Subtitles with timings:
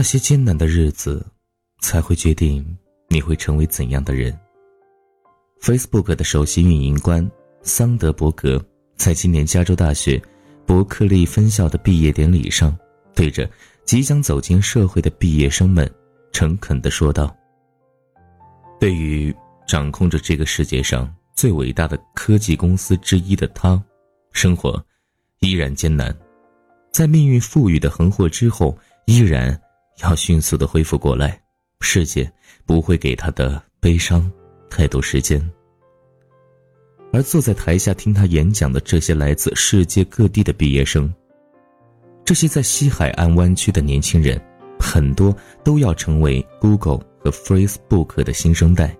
[0.00, 1.22] 那些艰难的日子，
[1.82, 2.64] 才会决定
[3.08, 4.34] 你会成为怎样的人。
[5.60, 7.30] Facebook 的首席运营官
[7.60, 8.64] 桑德伯格
[8.96, 10.18] 在今年加州大学
[10.64, 12.74] 伯克利分校的毕业典礼上，
[13.14, 13.46] 对着
[13.84, 15.86] 即将走进社会的毕业生们，
[16.32, 17.36] 诚恳地说道
[18.80, 19.36] ：“对于
[19.68, 23.78] 掌控着这个世界上最伟大的科技公司之一的他，
[24.32, 24.82] 生活
[25.40, 26.10] 依然艰难，
[26.90, 28.74] 在命运赋予的横祸之后，
[29.04, 29.54] 依然。”
[30.02, 31.40] 要迅速的恢复过来，
[31.80, 32.30] 世界
[32.66, 34.30] 不会给他的悲伤
[34.68, 35.40] 太多时间。
[37.12, 41.12] 而坐在台下听他演讲的这些来自世界各地的毕业生，
[42.24, 44.40] 这些在西海岸湾区的年轻人，
[44.78, 48.96] 很多都要成为 Google 和 Facebook 的新生代，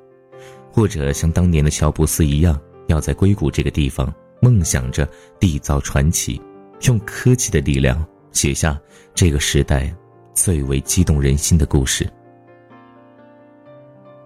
[0.72, 4.12] 或者像当年的乔布斯一样，要在硅谷这个地方
[4.42, 6.42] 梦想着缔造传奇，
[6.82, 8.78] 用科技的力量写下
[9.14, 9.94] 这个时代。
[10.34, 12.08] 最为激动人心的故事。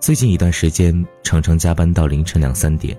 [0.00, 2.98] 最近一段时间，常常加班到凌晨两三点，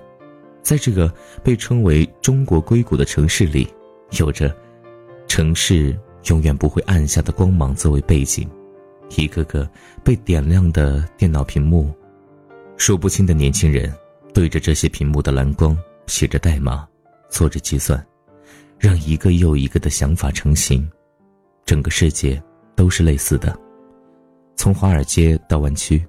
[0.60, 1.12] 在这个
[1.42, 3.72] 被称为“中国硅谷”的城市里，
[4.18, 4.54] 有着
[5.28, 8.50] 城市永远不会暗下的光芒作为背景，
[9.16, 9.70] 一个个
[10.02, 11.94] 被点亮的电脑屏幕，
[12.76, 13.94] 数不清的年轻人
[14.34, 16.84] 对着这些屏幕的蓝光写着代码，
[17.30, 18.04] 做着计算，
[18.80, 20.90] 让一个又一个的想法成型，
[21.64, 22.42] 整个世界。
[22.76, 23.58] 都是类似的，
[24.54, 26.06] 从华尔街到湾区，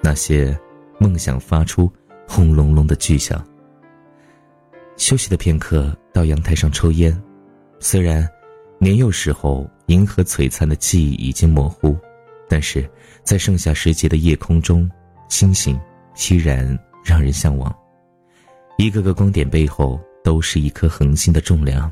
[0.00, 0.58] 那些
[0.98, 1.90] 梦想发出
[2.26, 3.42] 轰隆隆的巨响。
[4.96, 7.16] 休息的片刻，到阳台上抽烟。
[7.78, 8.28] 虽然
[8.78, 11.96] 年幼时候银河璀璨的记忆已经模糊，
[12.48, 12.90] 但是
[13.22, 14.90] 在盛夏时节的夜空中，
[15.28, 15.80] 星星
[16.28, 17.72] 依然让人向往。
[18.76, 21.90] 一个个光点背后，都是一颗恒星的重量。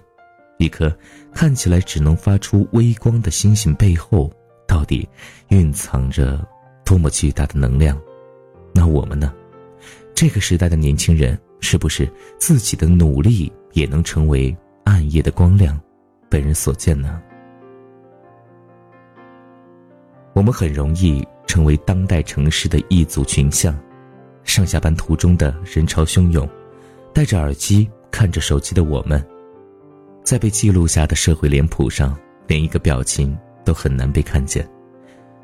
[0.59, 0.95] 一颗
[1.35, 4.33] 看起来只能发出微光的星星背后，
[4.67, 5.09] 到底
[5.49, 6.47] 蕴藏着
[6.85, 8.01] 多么巨大的能量？
[8.75, 9.33] 那我们呢？
[10.15, 15.79] 这个时代的年轻人，是不是自己的努力也能成为暗夜的光亮，
[16.31, 17.21] 被人所见呢？
[20.33, 23.79] 我们很容易成为当代城市的一组群像，
[24.43, 26.49] 上下班途中的人潮汹涌，
[27.13, 29.23] 戴着耳机看着手机的我们。
[30.27, 34.69] 在被记录下的社会脸谱上，连一个表情都很难被看见。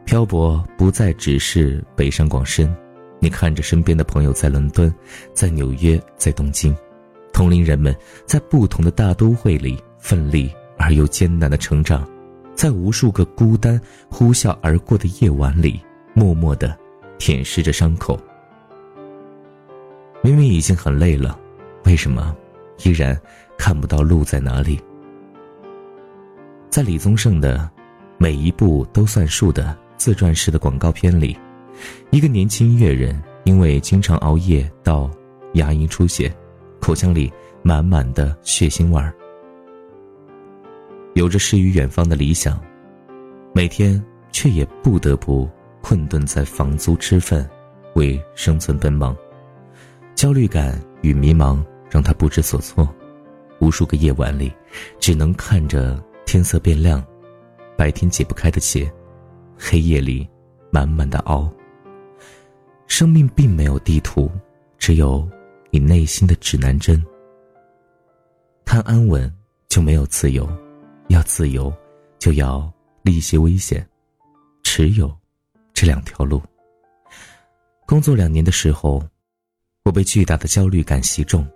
[0.05, 2.75] 漂泊不再只是北上广深，
[3.21, 4.93] 你看着身边的朋友在伦敦，
[5.33, 6.77] 在纽约，在东京，
[7.33, 7.95] 同龄人们
[8.27, 12.05] 在不同的大都会里奋力而又艰难的成长，
[12.53, 15.81] 在无数个孤单呼啸而过的夜晚里，
[16.13, 16.77] 默默的
[17.19, 18.19] 舔舐着伤口。
[20.25, 21.39] 明明已经很累了，
[21.85, 22.37] 为什么
[22.85, 23.21] 依然？
[23.59, 24.81] 看不到路在哪里。
[26.69, 27.59] 在李宗盛的
[28.19, 31.39] 《每一步都算数》的自传式的广告片里，
[32.11, 35.09] 一个年轻音乐人因为经常熬夜到
[35.55, 36.35] 牙龈出血，
[36.81, 39.15] 口腔里满满的血腥味儿。
[41.15, 42.59] 有着诗与远方的理想，
[43.55, 44.03] 每天
[44.33, 45.49] 却也不得不
[45.83, 47.49] 困顿在房租吃饭，
[47.95, 49.15] 为生存奔忙。
[50.17, 51.63] 焦虑感与迷茫
[51.93, 52.89] 让他不知所措。
[53.61, 54.51] 无数个夜晚里，
[54.99, 57.05] 只能看着天色变亮，
[57.77, 58.91] 白天解不开的结，
[59.59, 60.27] 黑夜里
[60.71, 61.53] 满满的熬。
[62.87, 64.31] 生命并没有地图，
[64.79, 65.29] 只有
[65.71, 67.05] 你内心的指南针。
[68.65, 69.31] 贪安稳
[69.69, 70.49] 就没有自由，
[71.09, 71.71] 要自由
[72.19, 73.87] 就要历些危险，
[74.63, 75.15] 只有
[75.75, 76.43] 这两条路。
[77.85, 79.07] 工作两年的时候，
[79.85, 81.47] 我被巨大的焦虑感袭中。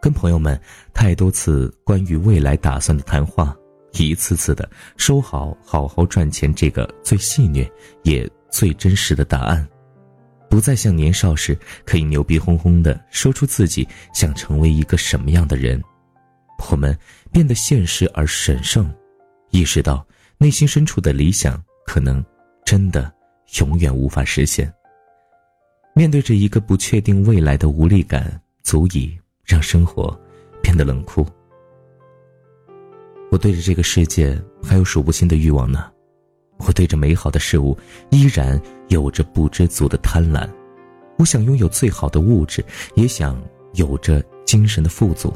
[0.00, 0.60] 跟朋友们
[0.94, 3.56] 太多次关于未来打算的谈话，
[3.92, 7.68] 一次次的收好好好赚钱这个最戏谑
[8.02, 9.66] 也最真实的答案，
[10.48, 15.82] 不再像年少时可以牛逼哄哄的说出自己想成为一个什么样的人，
[16.70, 16.96] 我们
[17.32, 18.94] 变得现实而神圣，
[19.50, 20.06] 意识到
[20.38, 22.24] 内心深处的理想可能
[22.64, 23.12] 真的
[23.58, 24.72] 永远无法实现。
[25.94, 29.18] 面对着一个不确定未来的无力感，足以。
[29.46, 30.14] 让生活
[30.60, 31.26] 变得冷酷。
[33.30, 35.90] 我对着这个世界还有数不清的欲望呢，
[36.58, 37.76] 我对着美好的事物
[38.10, 40.48] 依然有着不知足的贪婪。
[41.18, 42.62] 我想拥有最好的物质，
[42.94, 43.40] 也想
[43.74, 45.32] 有着精神的富足。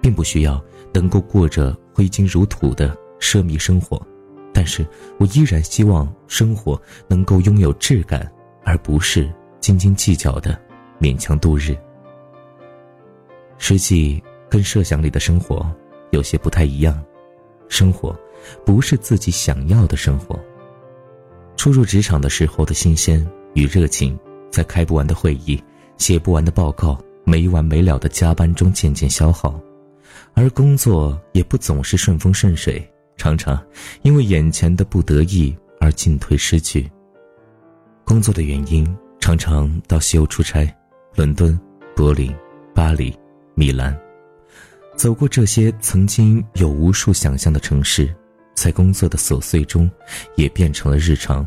[0.00, 0.62] 并不需要
[0.94, 4.00] 能够过着挥金如土的奢靡生活，
[4.52, 4.86] 但是
[5.18, 8.30] 我依然希望生活能够拥有质感，
[8.64, 9.28] 而不是
[9.58, 10.56] 斤斤计较的
[11.00, 11.76] 勉强度日。
[13.58, 15.66] 实际跟设想里的生活
[16.10, 17.02] 有些不太一样，
[17.68, 18.18] 生活
[18.64, 20.38] 不是自己想要的生活，
[21.56, 24.18] 初入职场的时候的新鲜与热情，
[24.50, 25.62] 在开不完的会议、
[25.96, 29.58] 写不完的报告、没完没了的加班中渐渐消耗，
[30.34, 32.86] 而工作也不总是顺风顺水，
[33.16, 33.60] 常常
[34.02, 36.88] 因为眼前的不得意而进退失据。
[38.04, 40.72] 工作的原因，常常到西欧出差，
[41.16, 41.58] 伦敦、
[41.96, 42.32] 柏林、
[42.72, 43.12] 巴黎、
[43.58, 43.98] 米兰，
[44.96, 48.14] 走过这些曾经有无数想象的城市。
[48.54, 49.90] 在工作的琐碎中，
[50.34, 51.46] 也变成了日常。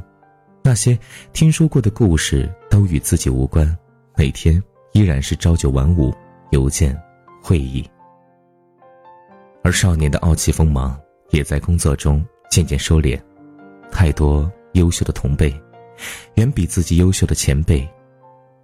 [0.64, 0.98] 那些
[1.34, 3.78] 听说过的故事都与自己无关，
[4.16, 4.62] 每天
[4.94, 6.12] 依然是朝九晚五，
[6.50, 7.00] 邮件、
[7.44, 7.88] 会议。
[9.64, 13.20] 而少年的傲气锋芒也在工作中渐渐收敛。
[13.92, 15.54] 太多优秀的同辈，
[16.36, 17.88] 远比自己优秀的前辈。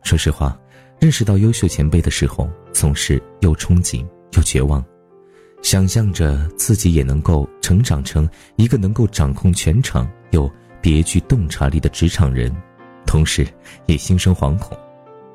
[0.01, 0.59] 说实话，
[1.05, 4.03] 认识到优秀前辈的时候，总是又憧憬
[4.35, 4.83] 又绝望。
[5.61, 12.51] 想象着自己也能够成长成一个能够掌控全场又别具洞察力的职场人，
[13.05, 13.45] 同时
[13.85, 14.75] 也心生惶恐，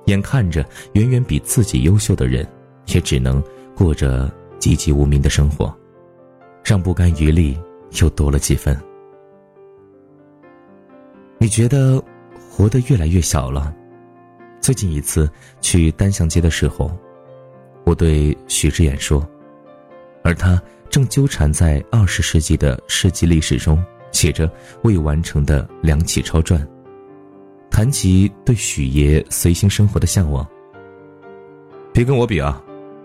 [0.06, 2.44] 眼看着远远比自己优秀的人，
[2.87, 3.40] 也只能
[3.72, 4.28] 过着
[4.58, 5.72] 籍籍无名的生活，
[6.64, 7.56] 让不甘余力
[8.02, 8.76] 又多了几分。
[11.38, 12.02] 你觉得
[12.50, 13.72] 活得越来越小了？
[14.61, 15.29] 最近一次
[15.61, 16.91] 去单向街的时候，
[17.85, 19.27] 我对许志远说。
[20.23, 20.61] 而他
[20.91, 24.51] 正纠缠在二十世纪的世纪历史中，写着
[24.83, 26.67] 未完成的梁启超传。
[27.71, 30.47] 谈及对许爷随心生活的向往，
[31.93, 32.63] 别跟我比啊！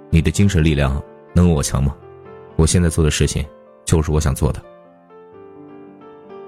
[0.10, 1.02] 你的精神力量
[1.34, 1.96] 能有我强吗？
[2.58, 3.46] 我现在做的事情，
[3.86, 4.62] 就是我想做的。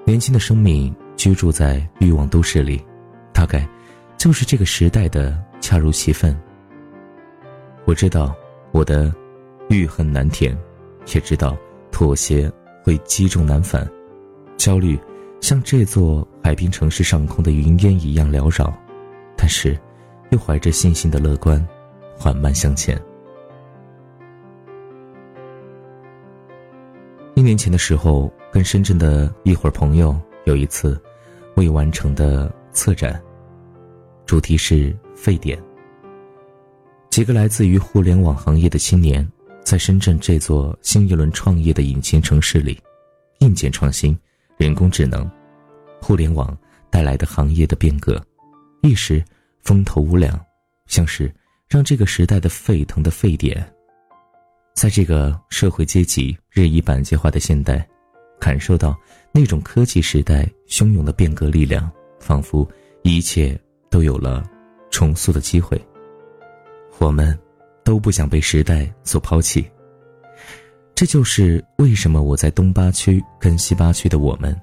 [0.04, 2.84] 年轻的生命居住在欲望都市里，
[3.32, 3.68] 大概
[4.18, 6.38] 就是这个时代的恰如其分。
[7.86, 8.36] 我知道
[8.72, 9.14] 我的。
[9.70, 10.58] 欲恨难填，
[11.14, 11.58] 也知道
[11.92, 12.50] 妥协
[12.86, 13.86] 会积重难返，
[14.56, 14.98] 焦虑
[15.42, 18.74] 像这座海滨城市上空的云烟一样缭绕，
[19.36, 19.78] 但是
[20.30, 21.62] 又怀着信心的乐观，
[22.18, 22.98] 缓慢向前。
[27.36, 30.98] 一年前的时候，跟深圳的一伙朋友有一次
[31.58, 33.22] 未完成的策展，
[34.28, 35.58] 主题是沸点。
[37.10, 39.28] 几个来自于互联网行业的青年。
[39.64, 42.80] 在深圳这座新一轮创业的引擎城市里，
[43.40, 44.18] 硬件创新、
[44.56, 45.30] 人工智能、
[46.02, 46.58] 互联网
[46.90, 48.26] 带来的行业的变革，
[48.82, 49.22] 一时
[49.64, 50.40] 风头无两，
[50.86, 51.30] 像是
[51.68, 53.70] 让这个时代的沸腾的沸点。
[54.74, 57.86] 在这个社会阶级日益板结化的现代，
[58.40, 58.98] 感受到
[59.34, 61.92] 那种科技时代汹涌的变革力量，
[62.22, 62.66] 仿佛
[63.04, 63.60] 一切
[63.90, 64.44] 都有了
[64.90, 65.82] 重塑的机会。
[67.00, 67.38] 我们。
[67.88, 69.66] 都不想被时代所抛弃。
[70.94, 74.54] 这就是为什么我在东八区跟西八区的我们，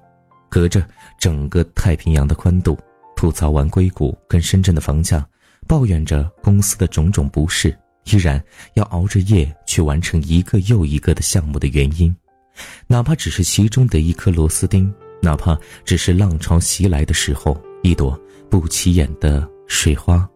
[0.50, 0.86] 隔着
[1.18, 2.76] 整个太平洋的宽度，
[3.16, 5.26] 吐槽完硅谷跟深圳的房价，
[5.66, 7.74] 抱怨着公司的种种不是，
[8.10, 8.38] 依然
[8.74, 12.14] 要熬着夜去完成一个又一个的项目的原因，
[12.86, 14.92] 哪怕只是其中的一颗螺丝钉，
[15.22, 20.28] 哪怕只是浪潮袭来的时候一朵不起眼的水花。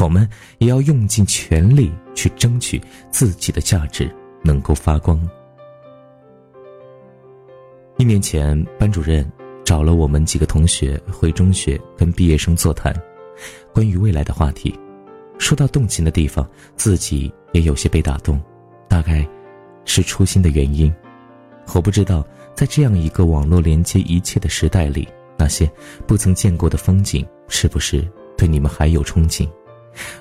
[0.00, 0.28] 我们
[0.58, 2.80] 也要用尽全力去争取
[3.10, 4.08] 自己的价值
[4.42, 5.20] 能够发光。
[7.98, 9.30] 一年前，班主任
[9.64, 12.94] 找了我们几个同学回中学跟毕业生座谈，
[13.74, 14.78] 关于未来的话题。
[15.38, 18.40] 说到动情的地方，自己也有些被打动，
[18.88, 19.28] 大概
[19.84, 20.92] 是初心的原因。
[21.74, 25.08] 我不知道，在这样一个网络连接一切的时代里，
[25.40, 25.66] 那些
[26.06, 28.06] 不曾见过的风景，是不是
[28.36, 29.48] 对你们还有憧憬？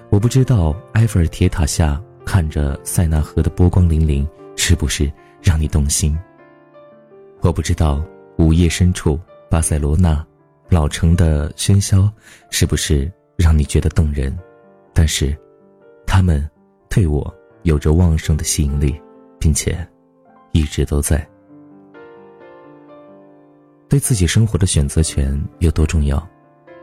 [0.09, 5.11] 我不知道埃菲尔铁塔下看着塞纳河的波光粼粼，是不是
[5.43, 6.17] 让你动心？
[7.41, 8.01] 我不知道
[8.37, 10.25] 午夜深处巴塞罗那
[10.69, 12.09] 老城的喧嚣，
[12.49, 14.33] 是不是让你觉得动人？
[14.93, 15.37] 但是，
[16.07, 16.49] 他们
[16.89, 18.97] 对我有着旺盛的吸引力，
[19.37, 19.85] 并且
[20.53, 21.27] 一直都在。
[23.89, 26.25] 对自己生活的选择权有多重要？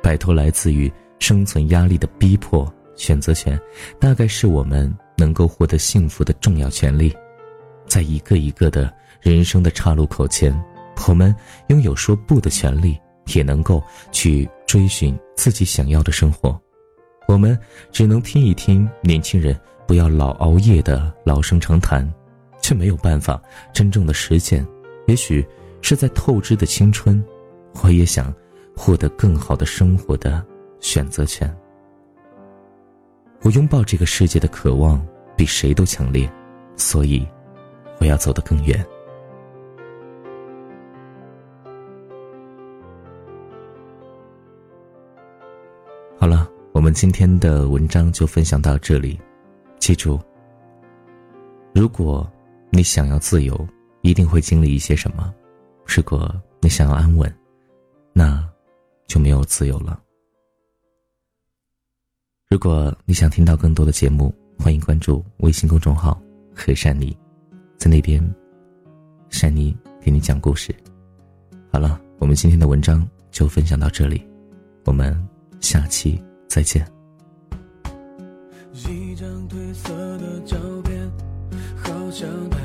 [0.03, 2.71] 摆脱来自于生存压力的逼迫。
[2.97, 3.61] 选择权，
[4.01, 7.15] 大概是我们能够获得幸福的重要权利。
[7.87, 10.51] 在一个一个的人生的岔路口前，
[11.07, 11.35] 我们
[11.69, 12.99] 拥有说不的权利，
[13.35, 16.59] 也能够去追寻自己想要的生活。
[17.29, 17.57] 我们
[17.93, 19.55] 只能听一听年轻人
[19.87, 22.11] 不要老熬夜的老生常谈，
[22.63, 23.39] 却没有办法
[23.75, 24.67] 真正的实践。
[25.07, 25.47] 也许
[25.89, 27.25] 是在透支的青春
[27.81, 28.35] 我也想
[28.77, 30.45] 获得更好的生活的
[30.81, 31.49] 选择权。
[33.43, 35.01] 我拥抱这个世界的渴望
[35.37, 36.29] 比谁都强烈
[36.75, 37.25] 所以
[38.01, 38.85] 我要走得更远。
[46.19, 49.17] 好了我们今天的文章就分享到这里
[49.79, 50.19] 记住
[51.73, 52.29] 如果
[52.71, 53.57] 你想要自由
[54.03, 55.33] 一定会经历一些什么？
[55.87, 57.33] 如果你想要安稳，
[58.13, 58.47] 那
[59.07, 59.99] 就没有自由了。
[62.49, 66.21] 如果你想听到更多的节目，欢迎关注微信公众号
[66.55, 67.17] “和善妮”，
[67.79, 68.23] 在那边，
[69.31, 70.75] 善妮给你讲故事。
[71.73, 74.27] 好了，我们今天的文章就分享到这里，
[74.85, 75.17] 我们
[75.61, 76.87] 下期再见。
[78.73, 81.11] 一张褪色的照片，
[81.77, 82.56] 好像。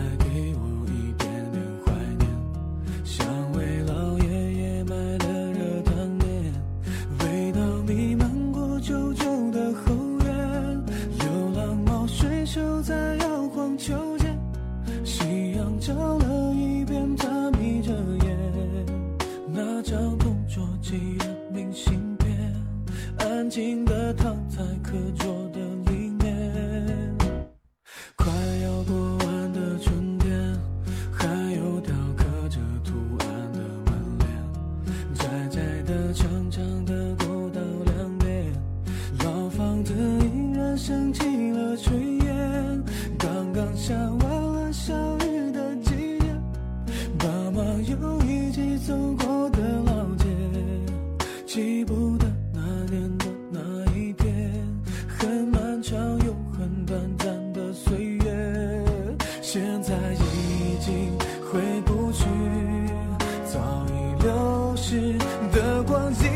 [64.92, 65.16] 时
[65.54, 66.28] 的光景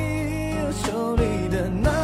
[0.71, 1.94] 手里的那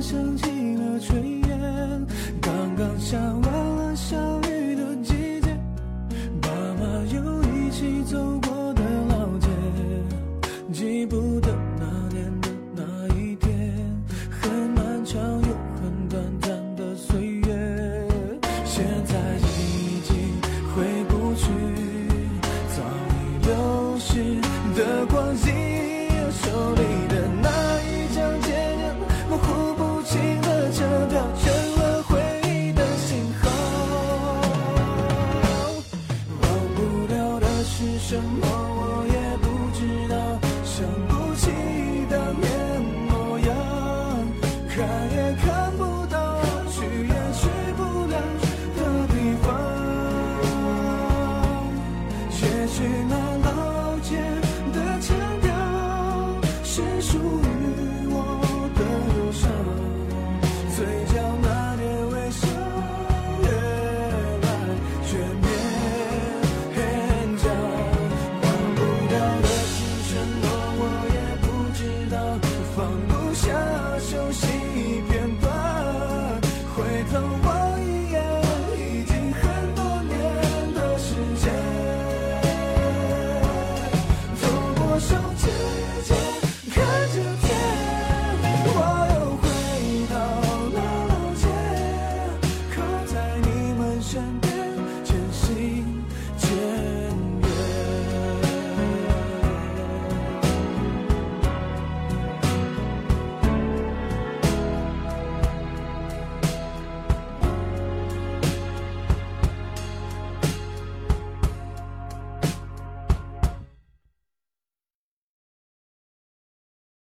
[0.00, 0.53] 想起